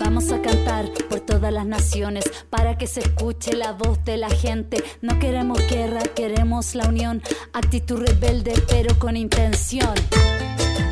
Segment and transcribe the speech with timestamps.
[0.00, 4.30] Vamos a cantar por todas las naciones para que se escuche la voz de la
[4.30, 4.82] gente.
[5.02, 7.22] No queremos guerra, queremos la unión.
[7.52, 9.94] Actitud rebelde, pero con intención.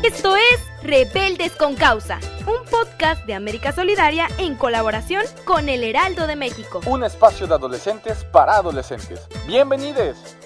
[0.03, 6.27] Esto es Rebeldes con Causa, un podcast de América Solidaria en colaboración con El Heraldo
[6.27, 6.79] de México.
[6.85, 9.27] Un espacio de adolescentes para adolescentes.
[9.47, 10.38] Bienvenidos.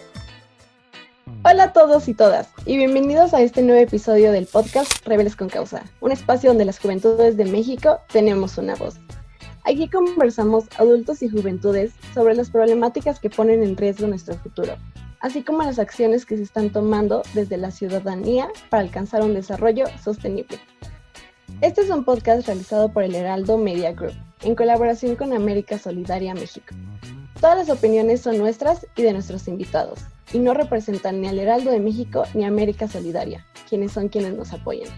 [1.45, 5.49] Hola a todos y todas, y bienvenidos a este nuevo episodio del podcast Rebeldes con
[5.49, 8.95] Causa, un espacio donde las juventudes de México tenemos una voz.
[9.65, 14.77] Aquí conversamos adultos y juventudes sobre las problemáticas que ponen en riesgo nuestro futuro,
[15.19, 19.83] así como las acciones que se están tomando desde la ciudadanía para alcanzar un desarrollo
[20.01, 20.57] sostenible.
[21.59, 26.33] Este es un podcast realizado por el Heraldo Media Group, en colaboración con América Solidaria
[26.35, 26.73] México.
[27.41, 29.99] Todas las opiniones son nuestras y de nuestros invitados,
[30.31, 34.33] y no representan ni al Heraldo de México ni a América Solidaria, quienes son quienes
[34.33, 34.89] nos apoyan.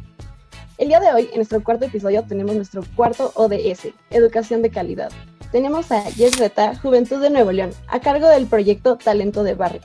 [0.77, 5.09] El día de hoy, en nuestro cuarto episodio, tenemos nuestro cuarto ODS, Educación de Calidad.
[5.51, 9.81] Tenemos a Jess Reta, Juventud de Nuevo León, a cargo del proyecto Talento de Barrio,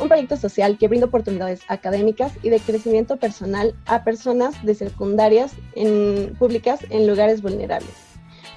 [0.00, 5.52] un proyecto social que brinda oportunidades académicas y de crecimiento personal a personas de secundarias
[5.74, 7.90] en, públicas en lugares vulnerables.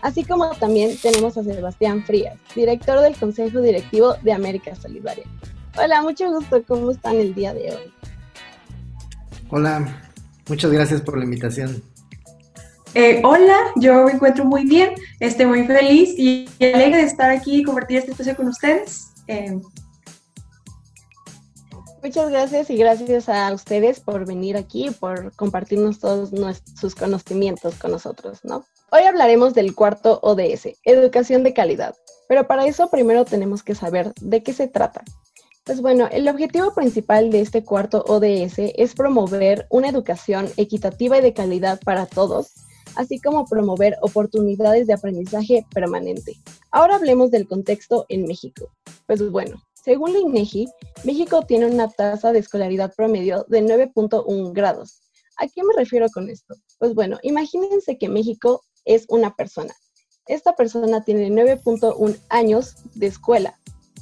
[0.02, 5.26] Así como también tenemos a Sebastián Frías, director del Consejo Directivo de América Solidaria.
[5.82, 6.62] Hola, mucho gusto.
[6.68, 7.94] ¿Cómo están el día de hoy?
[9.50, 10.12] Hola,
[10.50, 11.82] muchas gracias por la invitación.
[12.96, 17.62] Eh, hola, yo me encuentro muy bien, estoy muy feliz y alegre de estar aquí
[17.62, 19.12] y compartir este espacio con ustedes.
[19.28, 19.60] Eh,
[22.02, 26.32] Muchas gracias y gracias a ustedes por venir aquí, por compartirnos todos
[26.80, 28.66] sus conocimientos con nosotros, ¿no?
[28.92, 31.96] Hoy hablaremos del cuarto ODS, educación de calidad,
[32.28, 35.04] pero para eso primero tenemos que saber de qué se trata.
[35.70, 41.22] Pues bueno, el objetivo principal de este cuarto ODS es promover una educación equitativa y
[41.22, 42.56] de calidad para todos,
[42.96, 46.34] así como promover oportunidades de aprendizaje permanente.
[46.72, 48.72] Ahora hablemos del contexto en México.
[49.06, 50.70] Pues bueno, según la INEGI,
[51.04, 55.04] México tiene una tasa de escolaridad promedio de 9.1 grados.
[55.38, 56.56] ¿A qué me refiero con esto?
[56.80, 59.76] Pues bueno, imagínense que México es una persona.
[60.26, 63.59] Esta persona tiene 9.1 años de escuela.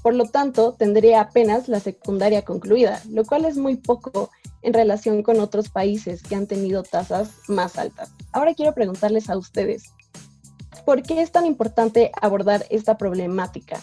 [0.08, 4.32] Por lo tanto, tendría apenas la secundaria concluida, lo cual es muy poco
[4.62, 8.14] en relación con otros países que han tenido tasas más altas.
[8.32, 9.92] Ahora quiero preguntarles a ustedes,
[10.86, 13.82] ¿por qué es tan importante abordar esta problemática?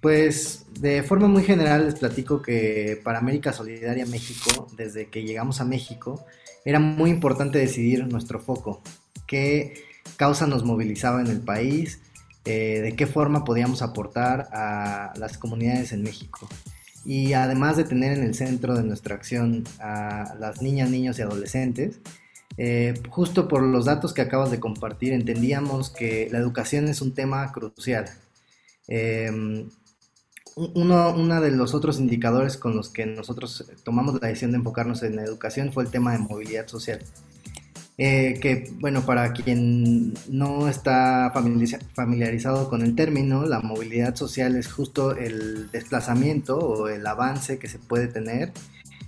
[0.00, 5.60] Pues de forma muy general les platico que para América Solidaria México, desde que llegamos
[5.60, 6.24] a México,
[6.64, 8.80] era muy importante decidir nuestro foco,
[9.26, 9.74] qué
[10.16, 11.98] causa nos movilizaba en el país,
[12.44, 16.48] eh, de qué forma podíamos aportar a las comunidades en México.
[17.04, 21.22] Y además de tener en el centro de nuestra acción a las niñas, niños y
[21.22, 22.00] adolescentes,
[22.56, 27.14] eh, justo por los datos que acabas de compartir, entendíamos que la educación es un
[27.14, 28.06] tema crucial.
[28.88, 29.66] Eh,
[30.74, 35.16] uno, de los otros indicadores con los que nosotros tomamos la decisión de enfocarnos en
[35.16, 37.00] la educación fue el tema de movilidad social.
[38.00, 41.32] Eh, que, bueno, para quien no está
[41.94, 47.66] familiarizado con el término, la movilidad social es justo el desplazamiento o el avance que
[47.66, 48.52] se puede tener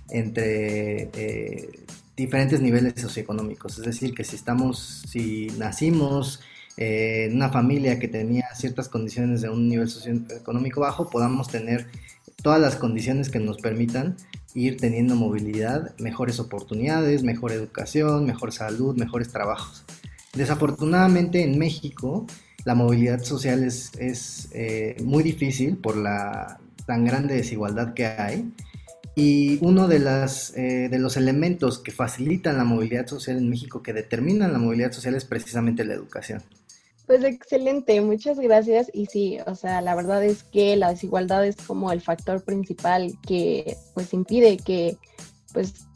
[0.09, 1.69] entre eh,
[2.17, 3.79] diferentes niveles socioeconómicos.
[3.79, 6.41] Es decir, que si estamos, si nacimos
[6.75, 11.87] eh, en una familia que tenía ciertas condiciones de un nivel socioeconómico bajo, podamos tener
[12.43, 14.17] todas las condiciones que nos permitan
[14.53, 19.83] ir teniendo movilidad, mejores oportunidades, mejor educación, mejor salud, mejores trabajos.
[20.33, 22.25] Desafortunadamente en México
[22.63, 28.51] la movilidad social es, eh, muy difícil por la tan grande desigualdad que hay
[29.15, 33.81] y uno de, las, eh, de los elementos que facilitan la movilidad social en México,
[33.81, 36.41] que determinan la movilidad social, es precisamente la educación.
[37.11, 38.89] Pues excelente, muchas gracias.
[38.93, 43.19] Y sí, o sea, la verdad es que la desigualdad es como el factor principal
[43.27, 44.97] que pues impide que
[45.51, 45.87] pues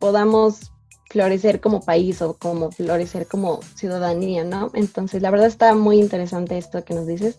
[0.00, 0.72] podamos
[1.10, 4.72] florecer como país o como florecer como ciudadanía, ¿no?
[4.74, 7.38] Entonces, la verdad está muy interesante esto que nos dices.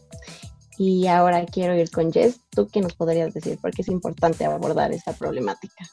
[0.78, 2.40] Y ahora quiero ir con Jess.
[2.52, 3.60] ¿Tú qué nos podrías decir?
[3.62, 5.84] Porque es importante abordar esta problemática.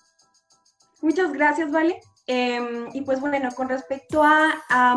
[1.01, 2.03] Muchas gracias, Vale.
[2.27, 4.55] Em, y pues bueno, con respecto a,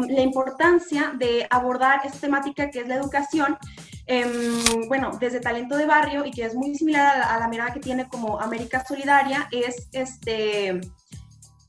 [0.08, 3.58] la importancia de abordar esta temática que es la educación,
[4.06, 7.80] em, bueno, desde Talento de Barrio y que es muy similar a la, mirada que
[7.80, 10.82] tiene como América Solidaria, es este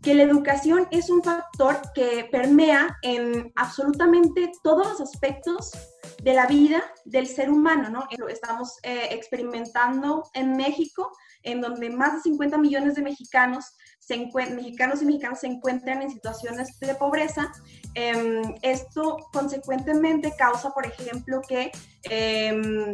[0.03, 5.73] que la educación es un factor que permea en absolutamente todos los aspectos
[6.27, 8.09] de la vida del ser humano, ¿no?
[8.29, 11.13] Estamos eh, experimentando en México,
[11.45, 13.77] en donde más de 50 millones de mexicanos
[14.09, 17.53] mexicanos y mexicanas se encuentran en situaciones de pobreza.
[17.95, 21.71] Em, esto consecuentemente causa, por ejemplo, que
[22.03, 22.91] em,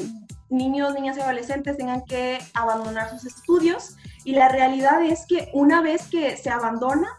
[0.50, 5.80] niños, niñas y adolescentes tengan que abandonar sus estudios y la realidad es que una
[5.80, 7.16] vez que se abandona,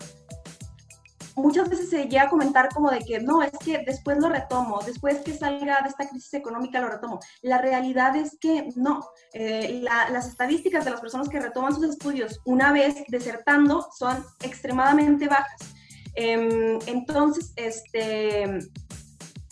[1.35, 4.81] muchas veces se llega a comentar como de que no, es que después lo retomo,
[4.85, 7.19] después que salga de esta crisis económica lo retomo.
[7.41, 9.07] La realidad es que no.
[9.33, 15.27] Eh, las estadísticas de las personas que retoman sus estudios una vez desertando son extremadamente
[15.27, 15.73] bajas.
[16.15, 18.59] Em, entonces, este,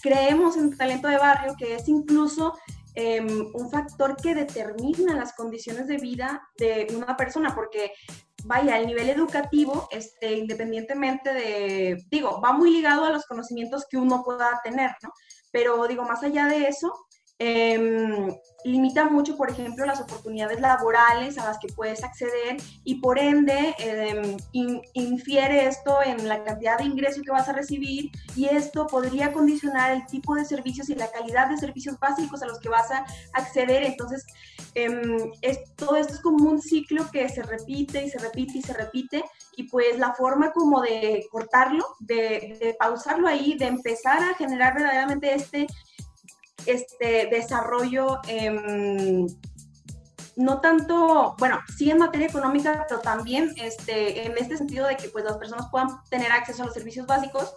[0.02, 2.58] creemos en talento de barrio que es incluso
[2.94, 7.94] em, un factor que determina las condiciones de vida de una persona, porque
[8.46, 13.98] vaya, el nivel educativo, este, independientemente de, digo, va muy ligado a los conocimientos que
[13.98, 15.12] uno pueda tener, ¿no?
[15.52, 16.94] Pero digo, más allá de eso,
[17.44, 23.18] eh, limita mucho, por ejemplo, las oportunidades laborales a las que puedes acceder y por
[23.18, 24.38] ende em,
[24.94, 29.92] infiere esto en la cantidad de ingresos que vas a recibir y esto podría condicionar
[29.92, 33.06] el tipo de servicios y la calidad de servicios básicos a los que vas a
[33.34, 33.82] acceder.
[33.86, 34.24] Entonces,
[34.76, 35.32] em,
[35.78, 39.24] todo esto es como un ciclo que se repite y se repite y se repite
[39.58, 44.76] y pues la forma como de cortarlo, de, de pausarlo ahí, de empezar a generar
[44.76, 45.66] verdaderamente este
[46.66, 49.28] este desarrollo, em,
[50.36, 55.10] no tanto, bueno, sí en materia económica, pero también este, en este sentido de que
[55.10, 57.54] pues, las personas puedan tener acceso a los servicios básicos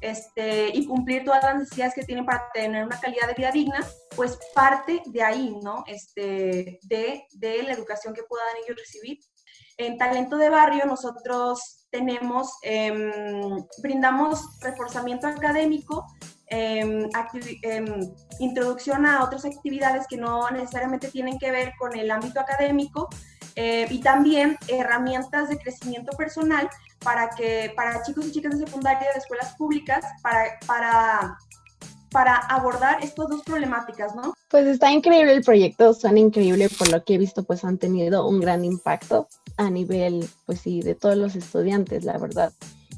[0.00, 3.86] este, y cumplir todas las necesidades que tienen para tener una calidad de vida digna,
[4.16, 5.84] pues parte de ahí, ¿no?
[5.86, 9.18] Este, de, de la educación que puedan ellos recibir.
[9.76, 13.10] En Talento de Barrio nosotros tenemos, em,
[13.82, 16.06] brindamos reforzamiento académico
[16.56, 17.08] Em,
[17.62, 17.84] em,
[18.38, 23.08] introducción a otras actividades que no necesariamente tienen que ver con el ámbito académico
[23.56, 26.70] eh, y también herramientas de crecimiento personal
[27.00, 31.36] para que para chicos y chicas de secundaria de escuelas públicas para, para,
[32.12, 34.32] para abordar estas dos problemáticas, ¿no?
[34.48, 38.28] Pues está increíble el proyecto, suena increíble por lo que he visto, pues han tenido
[38.28, 42.52] un gran impacto a nivel, pues sí, de todos los estudiantes, la verdad.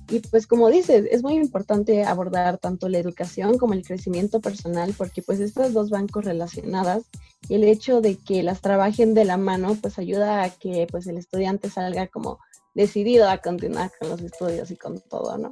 [0.09, 4.95] Y pues como dices, es muy importante abordar tanto la educación como el crecimiento personal
[4.97, 7.05] porque pues estas dos van correlacionadas
[7.49, 11.07] y el hecho de que las trabajen de la mano pues ayuda a que pues
[11.09, 12.39] el estudiante salga como
[12.75, 15.51] decidido a continuar con los estudios y con todo, ¿no?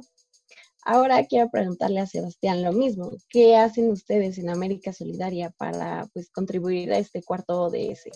[0.87, 3.11] Ahora quiero preguntarle a Sebastián lo mismo.
[3.27, 8.11] ¿Qué hacen ustedes en América Solidaria para pues contribuir a este cuarto ODS?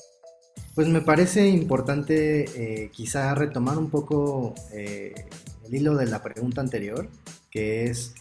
[0.75, 2.45] Pues me parece importante
[2.83, 5.25] eh, quizá retomar un poco eh,
[5.69, 7.07] el hilo de la pregunta anterior,
[7.51, 8.15] que es,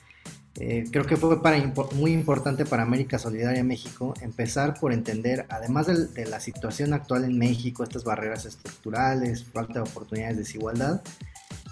[0.56, 5.86] eh, creo que fue para, muy importante para América Solidaria México empezar por entender, además
[5.86, 11.02] de, la situación actual en México, estas barreras estructurales, falta de oportunidades, desigualdad,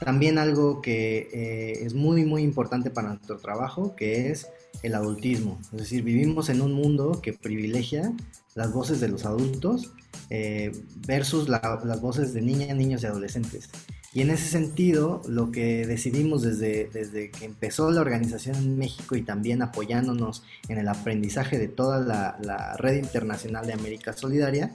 [0.01, 4.49] también algo que eh, es muy, muy importante para nuestro trabajo, que es
[4.83, 5.59] el adultismo.
[5.73, 8.13] Es decir, vivimos en un mundo que privilegia
[8.55, 9.93] las voces de los adultos
[10.31, 10.73] eh,
[11.07, 13.71] versus las voces de niñas, niños y adolescentes.
[14.13, 19.15] Y en ese sentido, lo que decidimos desde, desde que empezó la organización en México
[19.15, 24.75] y también apoyándonos en el aprendizaje de toda la, red internacional de América Solidaria,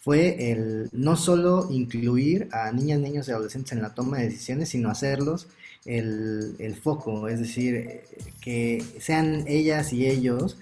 [0.00, 4.70] fue el no solo incluir a niñas, niños y adolescentes en la toma de decisiones,
[4.70, 5.46] sino hacerlos
[5.84, 8.00] el, el foco, es decir,
[8.40, 10.56] que sean ellas y ellos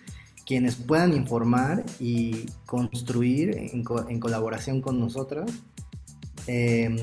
[0.51, 5.49] quienes puedan informar y construir en, en colaboración con nosotras
[6.47, 6.97] Em,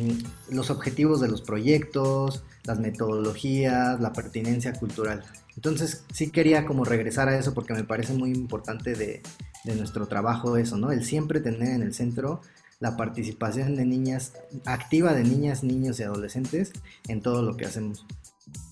[0.49, 5.23] los objetivos de los proyectos, las metodologías, la pertinencia cultural.
[5.55, 9.21] Entonces sí quería como regresar a eso porque me parece muy importante de,
[9.63, 10.91] de nuestro trabajo eso, ¿no?
[10.91, 12.41] El siempre tener en el centro
[12.79, 14.33] la participación de niñas,
[14.65, 16.73] activa de niñas, niños y adolescentes
[17.07, 18.05] en todo lo que hacemos.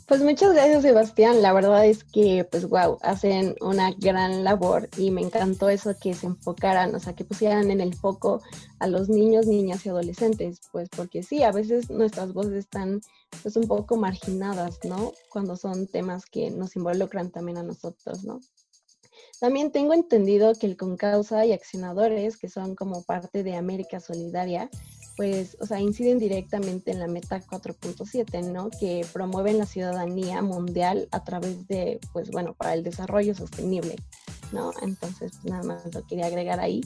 [0.07, 5.09] Pues muchas gracias Sebastián, la verdad es que pues wow, hacen una gran labor y
[5.09, 8.43] me encantó eso que se enfocaran, o sea, que pusieran en el foco
[8.77, 13.01] a los niños, niñas y adolescentes, pues porque sí, a veces nuestras voces están
[13.41, 15.11] pues un poco marginadas, ¿no?
[15.31, 18.41] Cuando son temas que nos involucran también a nosotros, ¿no?
[19.39, 24.69] También tengo entendido que el Concausa y accionadores, que son como parte de América Solidaria,
[25.15, 28.69] pues, o sea, inciden directamente en la meta 4.7, ¿no?
[28.69, 33.95] Que promueven la ciudadanía mundial a través de, pues, bueno, para el desarrollo sostenible,
[34.51, 34.71] ¿no?
[34.81, 36.81] Entonces, pues, nada más lo quería agregar ahí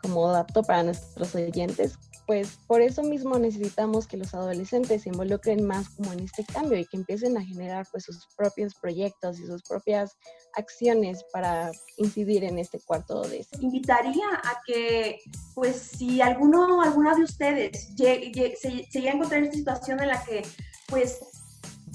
[0.00, 5.64] como dato para nuestros oyentes, pues por eso mismo necesitamos que los adolescentes se involucren
[5.64, 9.46] más como en este cambio y que empiecen a generar pues sus propios proyectos y
[9.46, 10.16] sus propias
[10.54, 15.20] acciones para incidir en este cuarto de Invitaría a que
[15.54, 20.08] pues si alguno alguna de ustedes se, se llega a encontrar en esta situación en
[20.08, 20.42] la que
[20.88, 21.20] pues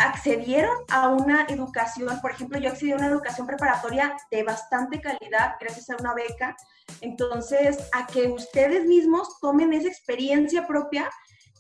[0.01, 5.55] accedieron a una educación, por ejemplo, yo accedí a una educación preparatoria de bastante calidad
[5.59, 6.55] gracias a una beca,
[7.01, 11.09] entonces a que ustedes mismos tomen esa experiencia propia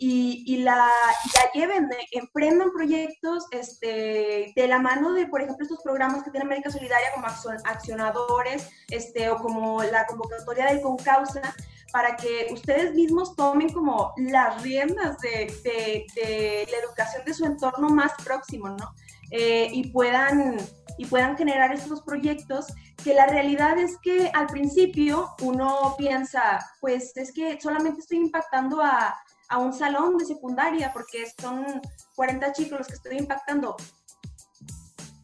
[0.03, 0.89] y, la,
[1.53, 6.47] lleven, eh, emprendan proyectos este, de la mano de, por ejemplo, estos programas que tiene
[6.47, 7.27] América Solidaria como
[7.65, 11.55] accionadores este, o como la convocatoria del Concausa,
[11.93, 16.07] para que ustedes mismos tomen como las riendas de,
[16.71, 18.95] la educación de su entorno más próximo, ¿no?
[19.29, 20.57] Eh, y, puedan,
[20.97, 27.15] y puedan generar estos proyectos que la realidad es que al principio uno piensa, pues
[27.17, 29.15] es que solamente estoy impactando a,
[29.51, 31.65] a un salón de secundaria porque son
[32.15, 33.75] 40 chicos los que estoy impactando.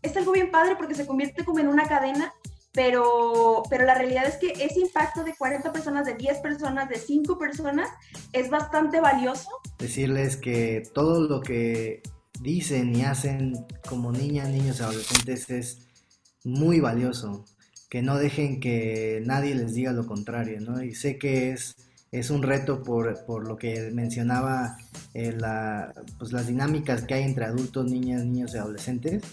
[0.03, 2.31] Es algo bien padre porque se convierte como en una cadena
[2.77, 6.99] pero, pero la realidad es que ese impacto de 40 personas, de 10 personas, de
[6.99, 7.89] 5 personas
[8.33, 9.49] es bastante valioso.
[9.79, 12.03] Decirles que todo lo que
[12.39, 15.87] dicen y hacen como niñas, niños, adolescentes es
[16.43, 17.45] muy valioso.
[17.89, 20.83] Que no dejen que nadie les diga lo contrario, ¿no?
[20.83, 21.77] Y sé que es,
[22.19, 24.77] es un reto por, por lo que mencionaba
[25.13, 29.23] eh, la, pues las dinámicas que hay entre adultos, niñas, niños y adolescentes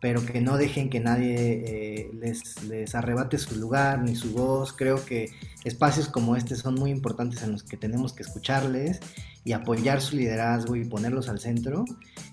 [0.00, 4.72] pero que no dejen que nadie eh, les, les, arrebate su lugar ni su voz.
[4.72, 5.30] Creo que
[5.64, 9.00] espacios como este son muy importantes en los que tenemos que escucharles
[9.42, 11.84] y apoyar su liderazgo y ponerlos al centro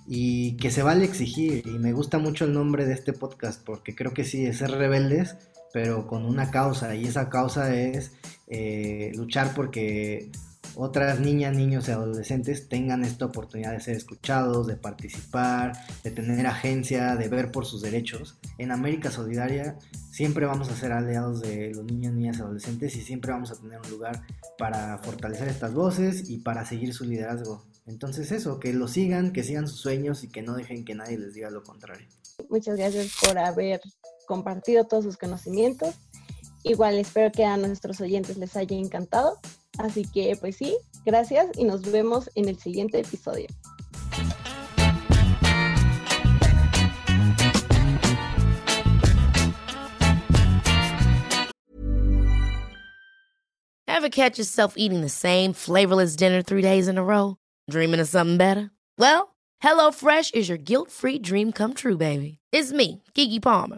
[0.06, 1.66] y que se vale exigir.
[1.66, 4.72] Y me gusta mucho el nombre de este podcast porque creo que sí, es ser
[4.72, 5.38] rebeldes,
[5.72, 8.14] pero con una causa y esa causa es
[8.48, 10.32] eh, luchar porque
[10.76, 15.74] otras niñas, niños y adolescentes tengan esta oportunidad de ser escuchados, de participar,
[16.04, 18.38] de tener agencia, de ver por sus derechos.
[18.58, 19.78] En América Solidaria
[20.12, 23.56] siempre vamos a ser aliados de los niños, niñas y adolescentes y siempre vamos a
[23.56, 24.24] tener un lugar
[24.58, 27.64] para fortalecer estas voces y para seguir su liderazgo.
[27.86, 31.18] Entonces eso, que lo sigan, que sigan sus sueños y que no dejen que nadie
[31.18, 32.08] les diga lo contrario.
[32.50, 33.82] Muchas gracias por haber
[34.26, 35.96] compartido todos sus conocimientos.
[36.64, 39.40] Igual espero que a nuestros oyentes les haya encantado
[39.80, 43.48] Así que pues sí, gracias y nos vemos en el siguiente episodio.
[53.88, 57.38] Ever catch yourself eating the same flavorless dinner three days in a row?
[57.70, 58.70] Dreaming of something better?
[58.98, 62.40] Well, HelloFresh is your guilt-free dream come true, baby.
[62.52, 63.78] It's me, Kiki Palmer.